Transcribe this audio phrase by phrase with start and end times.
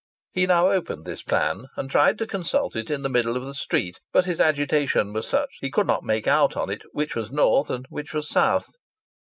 [0.31, 3.53] He now opened this plan and tried to consult it in the middle of the
[3.53, 7.15] street, but his agitation was such that he could not make out on it which
[7.15, 8.67] was north and which was south.